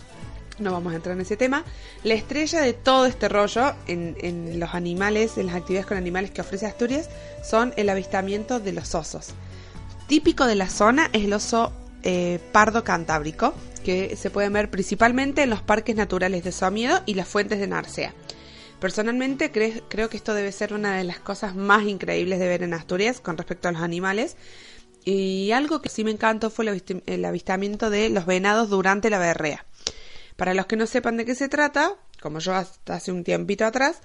No 0.57 0.73
vamos 0.73 0.91
a 0.91 0.97
entrar 0.97 1.15
en 1.15 1.21
ese 1.21 1.37
tema. 1.37 1.63
La 2.03 2.15
estrella 2.15 2.59
de 2.59 2.73
todo 2.73 3.05
este 3.05 3.29
rollo 3.29 3.73
en, 3.87 4.17
en 4.19 4.59
los 4.59 4.73
animales, 4.73 5.37
en 5.37 5.45
las 5.45 5.55
actividades 5.55 5.85
con 5.85 5.95
animales 5.95 6.31
que 6.31 6.41
ofrece 6.41 6.65
Asturias, 6.65 7.09
son 7.49 7.73
el 7.77 7.87
avistamiento 7.87 8.59
de 8.59 8.73
los 8.73 8.93
osos. 8.93 9.29
Típico 10.07 10.47
de 10.47 10.55
la 10.55 10.67
zona 10.67 11.09
es 11.13 11.23
el 11.23 11.31
oso 11.31 11.71
eh, 12.03 12.39
pardo 12.51 12.83
cantábrico, 12.83 13.53
que 13.79 14.15
se 14.15 14.29
puede 14.29 14.49
ver 14.49 14.69
principalmente 14.69 15.43
en 15.43 15.49
los 15.49 15.61
parques 15.61 15.95
naturales 15.95 16.43
de 16.43 16.51
Somiedo 16.51 17.01
y 17.05 17.13
las 17.15 17.27
fuentes 17.27 17.59
de 17.59 17.67
Narcea. 17.67 18.13
Personalmente 18.79 19.51
cre- 19.51 19.83
creo 19.89 20.09
que 20.09 20.17
esto 20.17 20.33
debe 20.33 20.51
ser 20.51 20.73
una 20.73 20.95
de 20.95 21.03
las 21.03 21.19
cosas 21.19 21.55
más 21.55 21.83
increíbles 21.85 22.39
de 22.39 22.47
ver 22.47 22.63
en 22.63 22.73
Asturias 22.73 23.19
con 23.19 23.37
respecto 23.37 23.67
a 23.67 23.71
los 23.71 23.81
animales. 23.81 24.37
Y 25.05 25.51
algo 25.51 25.81
que 25.81 25.89
sí 25.89 26.03
me 26.03 26.11
encantó 26.11 26.49
fue 26.49 26.65
el, 26.67 27.03
el 27.05 27.25
avistamiento 27.25 27.89
de 27.89 28.09
los 28.09 28.25
venados 28.25 28.69
durante 28.69 29.09
la 29.09 29.17
berrea. 29.19 29.65
Para 30.35 30.53
los 30.53 30.65
que 30.65 30.75
no 30.75 30.87
sepan 30.87 31.17
de 31.17 31.25
qué 31.25 31.35
se 31.35 31.49
trata, 31.49 31.95
como 32.21 32.39
yo 32.39 32.53
hasta 32.53 32.95
hace 32.95 33.11
un 33.11 33.23
tiempito 33.23 33.65
atrás, 33.65 34.01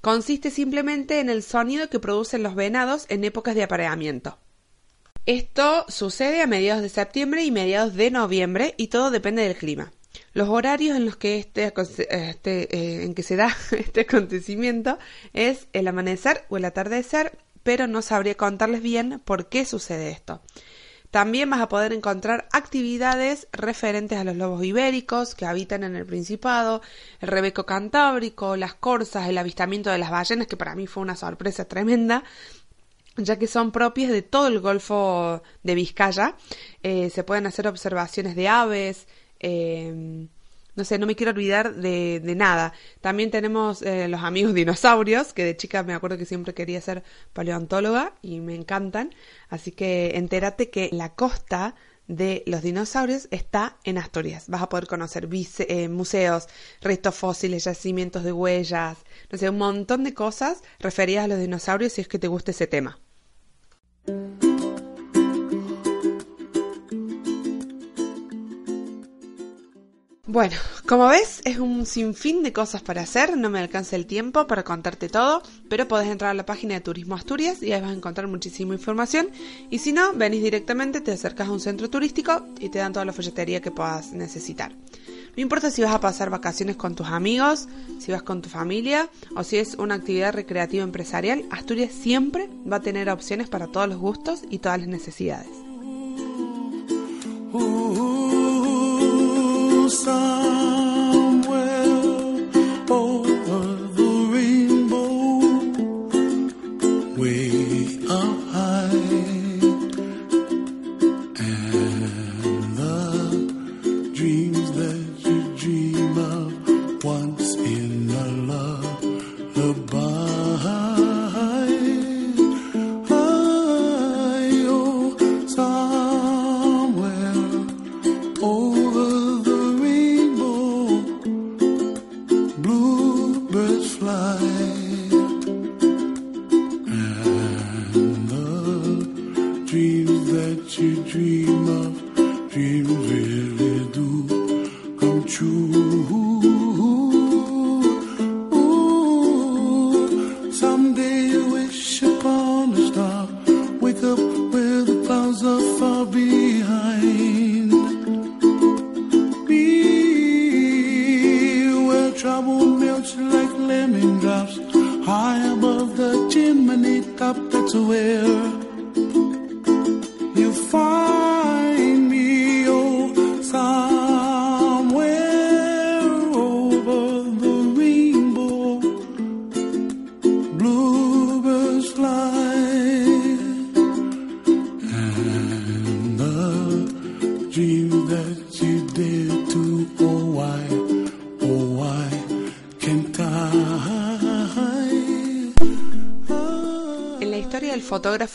consiste 0.00 0.50
simplemente 0.50 1.20
en 1.20 1.30
el 1.30 1.42
sonido 1.42 1.88
que 1.88 2.00
producen 2.00 2.42
los 2.42 2.54
venados 2.54 3.06
en 3.08 3.24
épocas 3.24 3.54
de 3.54 3.62
apareamiento. 3.62 4.38
Esto 5.26 5.84
sucede 5.88 6.42
a 6.42 6.48
mediados 6.48 6.82
de 6.82 6.88
septiembre 6.88 7.44
y 7.44 7.52
mediados 7.52 7.94
de 7.94 8.10
noviembre 8.10 8.74
y 8.76 8.88
todo 8.88 9.12
depende 9.12 9.42
del 9.42 9.56
clima. 9.56 9.92
Los 10.32 10.48
horarios 10.48 10.96
en 10.96 11.04
los 11.04 11.16
que 11.16 11.38
este, 11.38 11.72
este, 12.10 13.04
eh, 13.04 13.22
se 13.22 13.36
da 13.36 13.56
este 13.70 14.00
acontecimiento 14.00 14.98
es 15.32 15.68
el 15.72 15.86
amanecer 15.86 16.44
o 16.48 16.56
el 16.56 16.64
atardecer, 16.64 17.38
pero 17.62 17.86
no 17.86 18.02
sabría 18.02 18.36
contarles 18.36 18.82
bien 18.82 19.20
por 19.24 19.48
qué 19.48 19.64
sucede 19.64 20.10
esto. 20.10 20.42
También 21.12 21.50
vas 21.50 21.60
a 21.60 21.68
poder 21.68 21.92
encontrar 21.92 22.48
actividades 22.52 23.46
referentes 23.52 24.18
a 24.18 24.24
los 24.24 24.34
lobos 24.34 24.64
ibéricos 24.64 25.34
que 25.34 25.44
habitan 25.44 25.84
en 25.84 25.94
el 25.94 26.06
Principado, 26.06 26.80
el 27.20 27.28
rebeco 27.28 27.64
cantábrico, 27.64 28.56
las 28.56 28.74
corzas, 28.74 29.28
el 29.28 29.36
avistamiento 29.38 29.90
de 29.90 29.98
las 29.98 30.10
ballenas, 30.10 30.46
que 30.46 30.56
para 30.56 30.74
mí 30.74 30.86
fue 30.86 31.02
una 31.02 31.14
sorpresa 31.14 31.66
tremenda 31.66 32.24
ya 33.16 33.38
que 33.38 33.46
son 33.46 33.72
propias 33.72 34.10
de 34.10 34.22
todo 34.22 34.48
el 34.48 34.60
Golfo 34.60 35.42
de 35.62 35.74
Vizcaya. 35.74 36.36
Eh, 36.82 37.10
se 37.10 37.24
pueden 37.24 37.46
hacer 37.46 37.66
observaciones 37.66 38.36
de 38.36 38.48
aves, 38.48 39.06
eh, 39.40 40.26
no 40.74 40.84
sé, 40.84 40.98
no 40.98 41.06
me 41.06 41.14
quiero 41.14 41.32
olvidar 41.32 41.74
de, 41.74 42.20
de 42.20 42.34
nada. 42.34 42.72
También 43.00 43.30
tenemos 43.30 43.82
eh, 43.82 44.08
los 44.08 44.22
amigos 44.22 44.54
dinosaurios, 44.54 45.34
que 45.34 45.44
de 45.44 45.56
chica 45.56 45.82
me 45.82 45.92
acuerdo 45.92 46.16
que 46.16 46.24
siempre 46.24 46.54
quería 46.54 46.80
ser 46.80 47.02
paleontóloga 47.32 48.14
y 48.22 48.40
me 48.40 48.54
encantan. 48.54 49.14
Así 49.50 49.72
que 49.72 50.12
entérate 50.14 50.70
que 50.70 50.88
la 50.92 51.14
costa 51.14 51.74
de 52.16 52.42
los 52.46 52.62
dinosaurios 52.62 53.28
está 53.30 53.78
en 53.84 53.98
Asturias. 53.98 54.44
Vas 54.48 54.62
a 54.62 54.68
poder 54.68 54.86
conocer 54.86 55.28
eh, 55.32 55.88
museos, 55.88 56.48
restos 56.80 57.14
fósiles, 57.14 57.64
yacimientos 57.64 58.22
de 58.22 58.32
huellas, 58.32 58.98
no 59.30 59.38
sé, 59.38 59.48
un 59.48 59.58
montón 59.58 60.04
de 60.04 60.14
cosas 60.14 60.62
referidas 60.78 61.24
a 61.24 61.28
los 61.28 61.38
dinosaurios 61.38 61.94
si 61.94 62.02
es 62.02 62.08
que 62.08 62.18
te 62.18 62.28
gusta 62.28 62.50
ese 62.50 62.66
tema. 62.66 62.98
Bueno, 70.32 70.56
como 70.88 71.08
ves, 71.08 71.42
es 71.44 71.58
un 71.58 71.84
sinfín 71.84 72.42
de 72.42 72.54
cosas 72.54 72.80
para 72.80 73.02
hacer, 73.02 73.36
no 73.36 73.50
me 73.50 73.58
alcanza 73.58 73.96
el 73.96 74.06
tiempo 74.06 74.46
para 74.46 74.62
contarte 74.62 75.10
todo, 75.10 75.42
pero 75.68 75.86
podés 75.86 76.08
entrar 76.08 76.30
a 76.30 76.34
la 76.34 76.46
página 76.46 76.72
de 76.72 76.80
Turismo 76.80 77.16
Asturias 77.16 77.62
y 77.62 77.70
ahí 77.70 77.82
vas 77.82 77.90
a 77.90 77.94
encontrar 77.94 78.28
muchísima 78.28 78.72
información. 78.72 79.28
Y 79.68 79.80
si 79.80 79.92
no, 79.92 80.14
venís 80.14 80.42
directamente, 80.42 81.02
te 81.02 81.12
acercas 81.12 81.48
a 81.48 81.52
un 81.52 81.60
centro 81.60 81.90
turístico 81.90 82.46
y 82.58 82.70
te 82.70 82.78
dan 82.78 82.94
toda 82.94 83.04
la 83.04 83.12
folletería 83.12 83.60
que 83.60 83.70
puedas 83.70 84.12
necesitar. 84.12 84.72
No 85.36 85.42
importa 85.42 85.70
si 85.70 85.82
vas 85.82 85.92
a 85.92 86.00
pasar 86.00 86.30
vacaciones 86.30 86.76
con 86.76 86.94
tus 86.94 87.08
amigos, 87.08 87.68
si 87.98 88.10
vas 88.10 88.22
con 88.22 88.40
tu 88.40 88.48
familia 88.48 89.10
o 89.36 89.44
si 89.44 89.58
es 89.58 89.74
una 89.74 89.96
actividad 89.96 90.32
recreativa 90.32 90.82
empresarial, 90.82 91.44
Asturias 91.50 91.92
siempre 91.92 92.48
va 92.66 92.76
a 92.76 92.80
tener 92.80 93.10
opciones 93.10 93.50
para 93.50 93.66
todos 93.66 93.86
los 93.86 93.98
gustos 93.98 94.44
y 94.48 94.60
todas 94.60 94.78
las 94.80 94.88
necesidades. 94.88 95.50
somewhere. 99.92 101.84
Oh. 102.88 103.31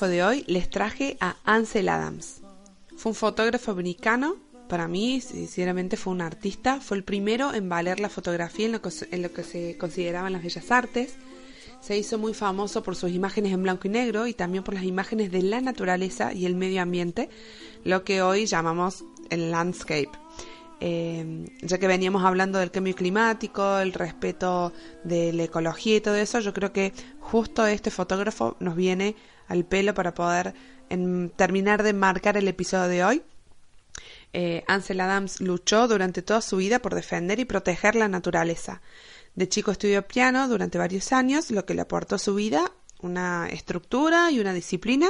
De 0.06 0.24
hoy 0.24 0.44
les 0.46 0.70
traje 0.70 1.18
a 1.20 1.38
Ansel 1.44 1.90
Adams. 1.90 2.42
Fue 2.98 3.12
un 3.12 3.16
fotógrafo 3.16 3.72
americano, 3.72 4.36
para 4.70 4.88
mí 4.88 5.22
sinceramente 5.22 5.98
fue 5.98 6.14
un 6.14 6.22
artista, 6.22 6.80
fue 6.80 6.98
el 6.98 7.04
primero 7.04 7.54
en 7.54 7.68
valer 7.68 8.00
la 8.00 8.10
fotografía 8.10 8.68
en 8.68 8.74
lo 8.74 8.82
que, 9.32 9.44
se 9.44 9.78
consideraban 9.78 10.34
las 10.34 10.44
bellas 10.44 10.70
artes. 10.72 11.16
Se 11.82 11.98
hizo 11.98 12.20
muy 12.20 12.36
famoso 12.36 12.84
por 12.84 12.96
sus 12.96 13.12
imágenes 13.12 13.54
en 13.54 13.64
blanco 13.64 13.88
y 13.88 13.92
negro 13.92 14.28
y 14.28 14.34
también 14.34 14.64
por 14.64 14.76
las 14.76 14.84
imágenes 14.84 15.32
de 15.32 15.42
la 15.42 15.62
naturaleza 15.62 16.32
y 16.32 16.46
el 16.46 16.56
medio 16.56 16.82
ambiente, 16.84 17.30
lo 17.84 18.04
que 18.04 18.22
hoy 18.22 18.46
llamamos 18.46 19.04
el 19.32 19.50
landscape. 19.50 20.12
Eh, 20.80 21.46
ya 21.64 21.80
que 21.80 21.88
veníamos 21.88 22.24
hablando 22.24 22.60
del 22.60 22.70
cambio 22.70 22.94
climático, 22.94 23.80
el 23.80 23.94
respeto 23.94 24.74
de 25.04 25.34
la 25.34 25.46
ecología 25.46 25.96
y 25.96 26.02
todo 26.02 26.16
eso, 26.16 26.40
yo 26.40 26.54
creo 26.54 26.72
que 26.72 26.94
justo 27.20 27.66
este 27.66 27.90
fotógrafo 27.90 28.58
nos 28.60 28.76
viene 28.76 29.16
al 29.48 29.66
pelo 29.66 29.94
para 29.94 30.14
poder 30.14 30.54
terminar 31.36 31.84
de 31.84 31.94
marcar 31.94 32.38
el 32.38 32.48
episodio 32.48 32.88
de 32.88 33.04
hoy. 33.04 33.24
Eh, 34.34 34.64
Ansel 34.68 35.02
Adams 35.02 35.42
luchó 35.42 35.88
durante 35.88 36.22
toda 36.22 36.42
su 36.42 36.58
vida 36.58 36.80
por 36.80 36.96
defender 36.96 37.40
y 37.40 37.46
proteger 37.46 37.96
la 37.96 38.08
naturaleza. 38.08 38.82
De 39.36 39.48
chico 39.50 39.72
estudió 39.72 40.08
piano 40.08 40.48
durante 40.48 40.78
varios 40.78 41.12
años, 41.12 41.52
lo 41.52 41.66
que 41.66 41.74
le 41.74 41.82
aportó 41.82 42.16
a 42.16 42.20
su 42.20 42.36
vida 42.36 42.72
una 43.00 43.48
estructura 43.50 44.32
y 44.32 44.40
una 44.40 44.54
disciplina, 44.54 45.08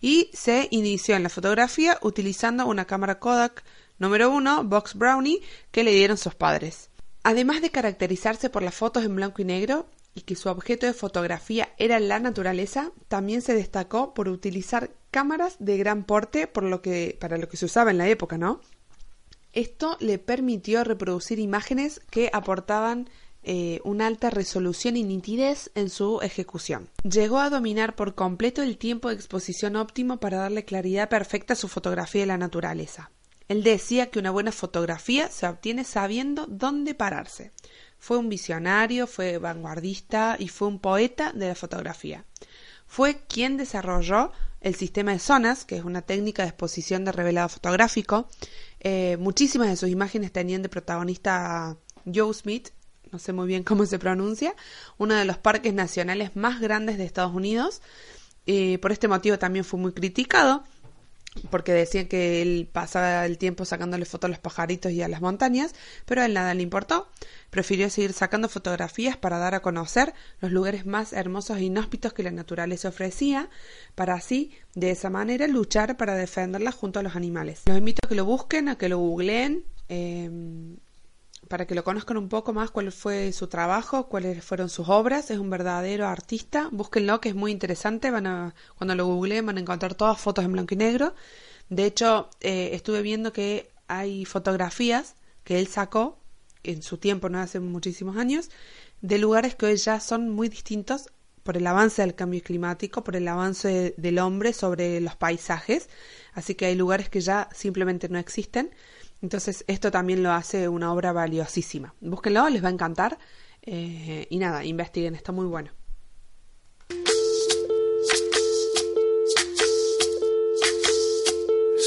y 0.00 0.30
se 0.32 0.68
inició 0.70 1.16
en 1.16 1.22
la 1.22 1.28
fotografía 1.28 1.98
utilizando 2.02 2.66
una 2.66 2.84
cámara 2.84 3.18
Kodak 3.18 3.64
número 3.98 4.30
uno, 4.30 4.64
Box 4.64 4.94
Brownie, 4.94 5.40
que 5.70 5.84
le 5.84 5.92
dieron 5.92 6.16
sus 6.16 6.34
padres. 6.34 6.90
Además 7.22 7.60
de 7.60 7.70
caracterizarse 7.70 8.50
por 8.50 8.62
las 8.62 8.74
fotos 8.74 9.04
en 9.04 9.14
blanco 9.14 9.42
y 9.42 9.44
negro, 9.44 9.86
y 10.14 10.22
que 10.22 10.36
su 10.36 10.48
objeto 10.48 10.86
de 10.86 10.92
fotografía 10.92 11.70
era 11.78 12.00
la 12.00 12.18
naturaleza, 12.18 12.92
también 13.08 13.42
se 13.42 13.54
destacó 13.54 14.14
por 14.14 14.28
utilizar 14.28 14.90
cámaras 15.10 15.56
de 15.58 15.76
gran 15.76 16.04
porte 16.04 16.46
por 16.46 16.64
lo 16.64 16.82
que, 16.82 17.16
para 17.20 17.38
lo 17.38 17.48
que 17.48 17.56
se 17.56 17.66
usaba 17.66 17.90
en 17.90 17.98
la 17.98 18.08
época, 18.08 18.38
¿no? 18.38 18.60
Esto 19.52 19.96
le 20.00 20.18
permitió 20.18 20.84
reproducir 20.84 21.38
imágenes 21.38 22.00
que 22.10 22.30
aportaban 22.32 23.08
eh, 23.42 23.80
una 23.84 24.06
alta 24.06 24.30
resolución 24.30 24.96
y 24.96 25.02
nitidez 25.02 25.70
en 25.74 25.88
su 25.88 26.20
ejecución. 26.20 26.90
Llegó 27.02 27.38
a 27.38 27.50
dominar 27.50 27.96
por 27.96 28.14
completo 28.14 28.62
el 28.62 28.76
tiempo 28.76 29.08
de 29.08 29.14
exposición 29.14 29.76
óptimo 29.76 30.18
para 30.18 30.38
darle 30.38 30.64
claridad 30.64 31.08
perfecta 31.08 31.54
a 31.54 31.56
su 31.56 31.66
fotografía 31.66 32.20
de 32.20 32.26
la 32.26 32.38
naturaleza. 32.38 33.10
Él 33.48 33.64
decía 33.64 34.10
que 34.10 34.20
una 34.20 34.30
buena 34.30 34.52
fotografía 34.52 35.28
se 35.28 35.48
obtiene 35.48 35.82
sabiendo 35.84 36.46
dónde 36.46 36.94
pararse. 36.94 37.50
Fue 38.00 38.16
un 38.18 38.28
visionario, 38.28 39.06
fue 39.06 39.38
vanguardista 39.38 40.36
y 40.38 40.48
fue 40.48 40.68
un 40.68 40.80
poeta 40.80 41.32
de 41.32 41.48
la 41.48 41.54
fotografía. 41.54 42.24
Fue 42.86 43.22
quien 43.28 43.56
desarrolló 43.56 44.32
el 44.60 44.74
sistema 44.74 45.12
de 45.12 45.20
zonas, 45.20 45.64
que 45.64 45.76
es 45.76 45.84
una 45.84 46.02
técnica 46.02 46.42
de 46.42 46.48
exposición 46.48 47.04
de 47.04 47.12
revelado 47.12 47.48
fotográfico. 47.48 48.28
Eh, 48.80 49.16
muchísimas 49.20 49.68
de 49.68 49.76
sus 49.76 49.90
imágenes 49.90 50.32
tenían 50.32 50.62
de 50.62 50.68
protagonista 50.68 51.76
Joe 52.12 52.34
Smith, 52.34 52.70
no 53.12 53.18
sé 53.18 53.32
muy 53.32 53.46
bien 53.46 53.62
cómo 53.64 53.86
se 53.86 53.98
pronuncia, 53.98 54.54
uno 54.98 55.14
de 55.14 55.24
los 55.24 55.38
parques 55.38 55.74
nacionales 55.74 56.34
más 56.34 56.60
grandes 56.60 56.98
de 56.98 57.04
Estados 57.04 57.34
Unidos. 57.34 57.82
Por 58.80 58.90
este 58.90 59.06
motivo 59.06 59.38
también 59.38 59.64
fue 59.64 59.78
muy 59.78 59.92
criticado. 59.92 60.64
Porque 61.50 61.72
decían 61.72 62.06
que 62.06 62.42
él 62.42 62.68
pasaba 62.70 63.24
el 63.24 63.38
tiempo 63.38 63.64
sacándole 63.64 64.04
fotos 64.04 64.28
a 64.28 64.30
los 64.30 64.38
pajaritos 64.38 64.90
y 64.92 65.02
a 65.02 65.08
las 65.08 65.20
montañas, 65.20 65.74
pero 66.04 66.22
a 66.22 66.26
él 66.26 66.34
nada 66.34 66.54
le 66.54 66.62
importó. 66.62 67.08
Prefirió 67.50 67.88
seguir 67.88 68.12
sacando 68.12 68.48
fotografías 68.48 69.16
para 69.16 69.38
dar 69.38 69.54
a 69.54 69.60
conocer 69.60 70.12
los 70.40 70.50
lugares 70.50 70.86
más 70.86 71.12
hermosos 71.12 71.58
e 71.58 71.64
inhóspitos 71.64 72.12
que 72.12 72.22
la 72.22 72.30
naturaleza 72.30 72.88
ofrecía, 72.88 73.48
para 73.94 74.14
así, 74.14 74.52
de 74.74 74.90
esa 74.90 75.10
manera, 75.10 75.46
luchar 75.46 75.96
para 75.96 76.14
defenderla 76.14 76.72
junto 76.72 76.98
a 76.98 77.02
los 77.02 77.16
animales. 77.16 77.62
Los 77.66 77.78
invito 77.78 78.00
a 78.04 78.08
que 78.08 78.14
lo 78.14 78.24
busquen, 78.24 78.68
a 78.68 78.76
que 78.76 78.88
lo 78.88 78.98
googleen. 78.98 79.64
Eh, 79.88 80.30
para 81.50 81.66
que 81.66 81.74
lo 81.74 81.82
conozcan 81.82 82.16
un 82.16 82.28
poco 82.28 82.52
más 82.52 82.70
cuál 82.70 82.92
fue 82.92 83.32
su 83.32 83.48
trabajo, 83.48 84.06
cuáles 84.06 84.44
fueron 84.44 84.68
sus 84.68 84.88
obras. 84.88 85.32
Es 85.32 85.38
un 85.40 85.50
verdadero 85.50 86.06
artista. 86.06 86.68
Búsquenlo, 86.70 87.20
que 87.20 87.30
es 87.30 87.34
muy 87.34 87.50
interesante. 87.50 88.12
Van 88.12 88.28
a, 88.28 88.54
cuando 88.78 88.94
lo 88.94 89.04
googleen 89.06 89.46
van 89.46 89.56
a 89.56 89.60
encontrar 89.60 89.96
todas 89.96 90.20
fotos 90.20 90.44
en 90.44 90.52
blanco 90.52 90.74
y 90.74 90.76
negro. 90.76 91.12
De 91.68 91.86
hecho, 91.86 92.30
eh, 92.40 92.70
estuve 92.74 93.02
viendo 93.02 93.32
que 93.32 93.68
hay 93.88 94.24
fotografías 94.26 95.16
que 95.42 95.58
él 95.58 95.66
sacó 95.66 96.20
en 96.62 96.82
su 96.82 96.98
tiempo, 96.98 97.28
no 97.28 97.40
hace 97.40 97.58
muchísimos 97.58 98.16
años, 98.16 98.48
de 99.00 99.18
lugares 99.18 99.56
que 99.56 99.66
hoy 99.66 99.76
ya 99.76 99.98
son 99.98 100.28
muy 100.28 100.48
distintos 100.48 101.10
por 101.42 101.56
el 101.56 101.66
avance 101.66 102.02
del 102.02 102.14
cambio 102.14 102.44
climático, 102.44 103.02
por 103.02 103.16
el 103.16 103.26
avance 103.26 103.92
del 103.96 104.20
hombre 104.20 104.52
sobre 104.52 105.00
los 105.00 105.16
paisajes. 105.16 105.88
Así 106.32 106.54
que 106.54 106.66
hay 106.66 106.76
lugares 106.76 107.08
que 107.08 107.20
ya 107.20 107.48
simplemente 107.52 108.08
no 108.08 108.20
existen 108.20 108.70
entonces 109.22 109.64
esto 109.66 109.90
también 109.90 110.22
lo 110.22 110.32
hace 110.32 110.68
una 110.68 110.92
obra 110.92 111.12
valiosísima. 111.12 111.94
Búsquenlo, 112.00 112.48
les 112.48 112.62
va 112.64 112.68
a 112.68 112.72
encantar. 112.72 113.18
Eh, 113.62 114.26
y 114.30 114.38
nada, 114.38 114.64
investiguen, 114.64 115.14
está 115.14 115.32
muy 115.32 115.46
bueno. 115.46 115.70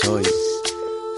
Soy, 0.02 0.24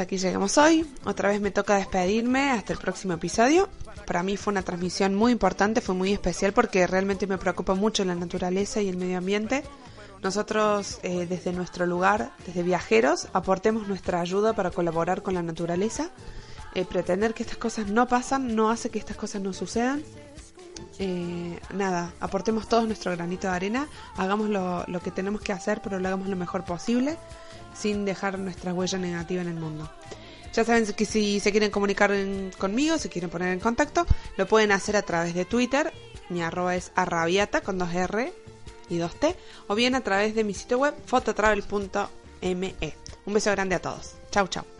Hasta 0.00 0.14
aquí 0.14 0.16
llegamos 0.16 0.56
hoy. 0.56 0.86
Otra 1.04 1.28
vez 1.28 1.42
me 1.42 1.50
toca 1.50 1.76
despedirme 1.76 2.52
hasta 2.52 2.72
el 2.72 2.78
próximo 2.78 3.12
episodio. 3.12 3.68
para 4.06 4.22
mí 4.22 4.38
fue 4.38 4.50
una 4.50 4.62
transmisión 4.62 5.14
muy 5.14 5.30
importante, 5.30 5.82
fue 5.82 5.94
muy 5.94 6.10
especial 6.10 6.54
porque 6.54 6.86
realmente 6.86 7.26
me 7.26 7.36
preocupa 7.36 7.74
mucho 7.74 8.02
la 8.06 8.14
naturaleza 8.14 8.80
y 8.80 8.88
el 8.88 8.96
medio 8.96 9.18
ambiente. 9.18 9.62
Nosotros 10.22 11.00
eh, 11.02 11.26
desde 11.28 11.52
nuestro 11.52 11.84
lugar, 11.84 12.32
desde 12.46 12.62
viajeros, 12.62 13.28
aportemos 13.34 13.88
nuestra 13.88 14.22
ayuda 14.22 14.54
para 14.54 14.70
colaborar 14.70 15.20
con 15.20 15.34
la 15.34 15.42
naturaleza. 15.42 16.08
Eh, 16.74 16.86
pretender 16.86 17.34
que 17.34 17.42
estas 17.42 17.58
cosas 17.58 17.88
no 17.88 18.08
pasan 18.08 18.54
no 18.56 18.70
hace 18.70 18.88
que 18.88 18.98
estas 18.98 19.18
cosas 19.18 19.42
no 19.42 19.52
sucedan. 19.52 20.02
Eh, 20.98 21.60
nada, 21.74 22.14
aportemos 22.20 22.70
todos 22.70 22.86
nuestro 22.86 23.12
granito 23.12 23.48
de 23.48 23.54
arena, 23.54 23.86
hagamos 24.16 24.48
lo, 24.48 24.82
lo 24.86 25.00
que 25.00 25.10
tenemos 25.10 25.42
que 25.42 25.52
hacer, 25.52 25.82
pero 25.84 25.98
lo 25.98 26.08
hagamos 26.08 26.28
lo 26.28 26.36
mejor 26.36 26.64
posible, 26.64 27.18
sin 27.74 28.04
dejar 28.04 28.38
nuestra 28.38 28.74
huella 28.74 28.98
negativa 28.98 29.42
en 29.42 29.48
el 29.48 29.54
mundo. 29.54 29.90
Ya 30.52 30.64
saben 30.64 30.86
que 30.86 31.04
si 31.04 31.38
se 31.38 31.52
quieren 31.52 31.70
comunicar 31.70 32.12
conmigo, 32.58 32.98
se 32.98 33.08
quieren 33.08 33.30
poner 33.30 33.52
en 33.52 33.60
contacto, 33.60 34.04
lo 34.36 34.46
pueden 34.46 34.72
hacer 34.72 34.96
a 34.96 35.02
través 35.02 35.34
de 35.34 35.44
Twitter. 35.44 35.92
Mi 36.28 36.42
arroba 36.42 36.74
es 36.74 36.90
arrabiata 36.94 37.60
con 37.60 37.78
dos 37.78 37.92
R 37.94 38.32
y 38.88 38.98
dos 38.98 39.14
T. 39.18 39.36
O 39.68 39.74
bien 39.74 39.94
a 39.94 40.00
través 40.00 40.34
de 40.34 40.44
mi 40.44 40.54
sitio 40.54 40.78
web 40.78 40.94
fototravel.me. 41.06 42.74
Un 43.26 43.34
beso 43.34 43.50
grande 43.52 43.76
a 43.76 43.80
todos. 43.80 44.16
Chau, 44.30 44.48
chau. 44.48 44.79